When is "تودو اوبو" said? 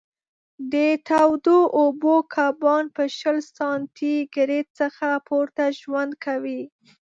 1.07-2.15